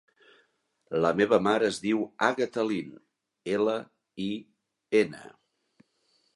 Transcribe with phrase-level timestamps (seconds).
[1.05, 2.89] La meva mare es diu Àgata Lin:
[3.59, 3.79] ela,
[4.29, 4.33] i,
[5.05, 5.25] ena.